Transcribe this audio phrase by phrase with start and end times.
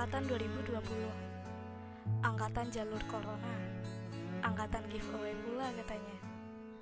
[0.00, 3.52] Angkatan 2020 Angkatan jalur corona.
[4.40, 6.16] Angkatan giveaway pula katanya.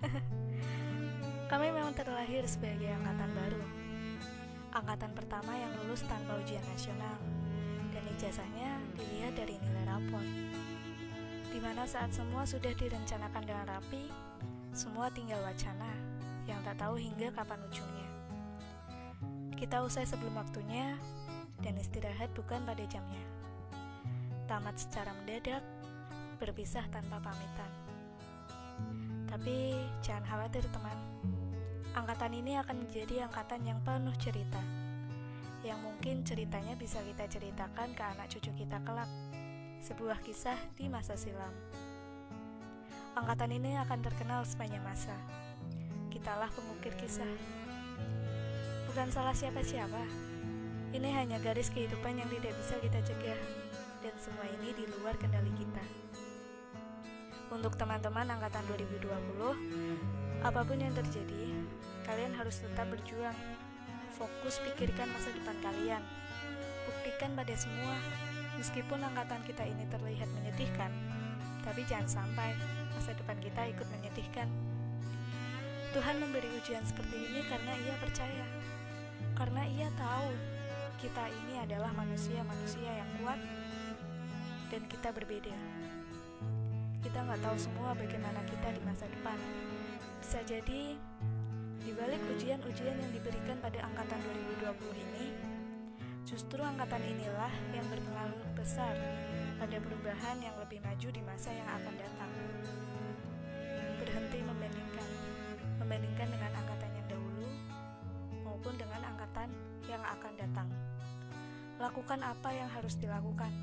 [1.51, 3.59] Kami memang terlahir sebagai angkatan baru.
[4.71, 7.19] Angkatan pertama yang lulus tanpa ujian nasional.
[7.91, 10.23] Dan ijazahnya dilihat dari nilai rapor
[11.51, 14.15] Di mana saat semua sudah direncanakan dengan rapi
[14.71, 15.91] Semua tinggal wacana
[16.47, 18.09] Yang tak tahu hingga kapan ujungnya.
[19.59, 20.95] Kita usai sebelum waktunya
[21.63, 23.25] dan istirahat bukan pada jamnya.
[24.47, 25.61] Tamat secara mendadak,
[26.39, 27.71] berpisah tanpa pamitan.
[29.29, 30.99] Tapi jangan khawatir teman,
[31.93, 34.63] angkatan ini akan menjadi angkatan yang penuh cerita.
[35.67, 39.11] Yang mungkin ceritanya bisa kita ceritakan ke anak cucu kita kelak.
[39.83, 41.53] Sebuah kisah di masa silam.
[43.19, 45.15] Angkatan ini akan terkenal sepanjang masa.
[46.09, 47.27] Kitalah pengukir kisah.
[48.87, 50.03] Bukan salah siapa-siapa,
[50.97, 53.41] ini hanya garis kehidupan yang tidak bisa kita cegah,
[54.01, 55.85] dan semua ini di luar kendali kita.
[57.53, 61.57] Untuk teman-teman angkatan 2020, apa pun yang terjadi,
[62.09, 63.37] kalian harus tetap berjuang.
[64.17, 66.03] Fokus pikirkan masa depan kalian.
[66.89, 67.97] Buktikan pada semua,
[68.57, 70.91] meskipun angkatan kita ini terlihat menyedihkan,
[71.63, 72.57] tapi jangan sampai
[72.97, 74.49] masa depan kita ikut menyedihkan.
[75.93, 78.45] Tuhan memberi ujian seperti ini karena ia percaya,
[79.37, 80.58] karena ia tahu
[80.99, 83.39] kita ini adalah manusia-manusia yang kuat
[84.67, 85.55] dan kita berbeda.
[86.99, 89.39] Kita nggak tahu semua bagaimana kita di masa depan.
[90.19, 90.99] Bisa jadi
[91.79, 94.19] di balik ujian-ujian yang diberikan pada angkatan
[94.59, 95.27] 2020 ini,
[96.27, 98.99] justru angkatan inilah yang berpengaruh besar
[99.63, 102.31] pada perubahan yang lebih maju di masa yang akan datang.
[104.03, 105.11] Berhenti membandingkan,
[105.79, 107.49] membandingkan dengan angkatan yang dahulu
[108.43, 109.49] maupun dengan angkatan
[109.87, 110.68] yang akan datang.
[111.79, 113.55] Lakukan apa yang harus dilakukan,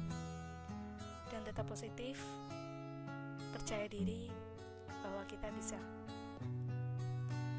[1.28, 2.16] dan tetap positif.
[3.52, 4.32] Percaya diri
[5.04, 5.76] bahwa kita bisa.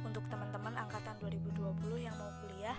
[0.01, 1.61] Untuk teman-teman angkatan 2020
[2.01, 2.79] yang mau kuliah,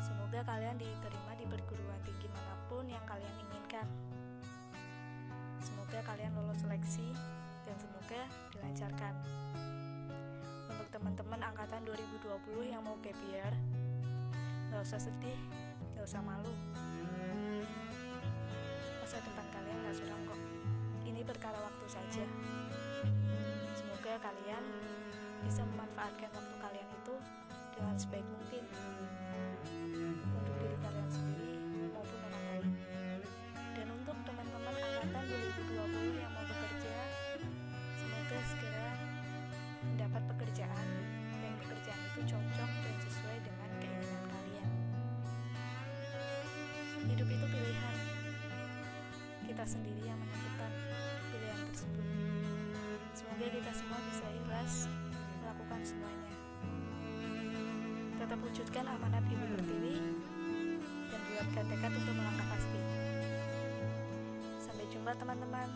[0.00, 3.84] semoga kalian diterima di perguruan tinggi mana pun yang kalian inginkan.
[5.60, 7.12] Semoga kalian lolos seleksi
[7.68, 8.24] dan semoga
[8.56, 9.14] dilancarkan.
[10.64, 13.52] Untuk teman-teman angkatan 2020 yang mau gap year,
[14.70, 15.34] Gak usah sedih,
[16.00, 16.48] gak usah malu.
[19.04, 20.40] Masa depan kalian gak suram kok.
[21.04, 22.24] Ini perkara waktu saja.
[23.76, 24.64] Semoga kalian
[25.44, 26.49] bisa memanfaatkan waktu
[49.60, 50.72] Kita sendiri yang menentukan
[51.28, 52.06] pilihan tersebut.
[53.12, 54.88] Semoga kita semua bisa ikhlas
[55.36, 56.32] melakukan semuanya.
[58.16, 59.96] Tetap wujudkan amanat Ibu Pertiwi
[61.12, 62.80] dan buatkan tekad untuk melangkah pasti.
[64.64, 65.68] Sampai jumpa teman-teman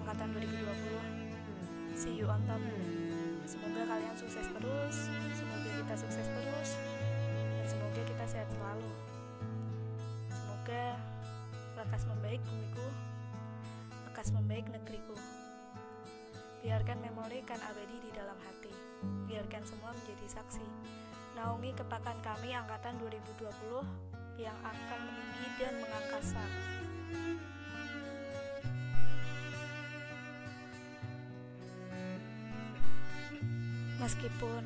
[0.00, 2.00] angkatan 2020.
[2.00, 2.64] See you on top.
[3.44, 4.96] Semoga kalian sukses terus,
[5.36, 6.70] semoga kita sukses terus,
[7.36, 8.88] dan semoga kita sehat selalu.
[10.32, 10.96] Semoga
[11.80, 12.69] lekas membaik bumiku,
[14.20, 15.16] lekas membaik negeriku.
[16.60, 18.68] Biarkan memori kan abadi di dalam hati.
[19.24, 20.60] Biarkan semua menjadi saksi.
[21.40, 23.80] Naungi kepakan kami angkatan 2020
[24.36, 26.44] yang akan meninggi dan mengangkasa.
[34.04, 34.62] Meskipun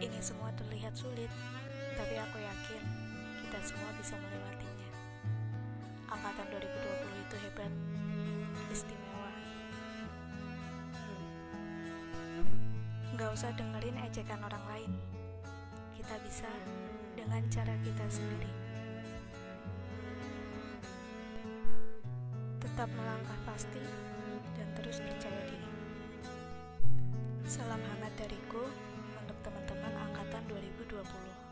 [0.00, 1.28] ini semua terlihat sulit,
[2.00, 2.82] tapi aku yakin
[3.44, 4.88] kita semua bisa melewatinya.
[6.16, 7.72] Angkatan 2020 itu hebat,
[8.70, 9.30] istimewa.
[13.18, 14.92] Gak usah dengerin ejekan orang lain.
[15.98, 16.50] Kita bisa
[17.18, 18.52] dengan cara kita sendiri.
[22.62, 23.82] Tetap melangkah pasti
[24.54, 25.70] dan terus percaya diri.
[27.50, 28.62] Salam hangat dariku
[29.18, 31.49] untuk teman-teman angkatan 2020.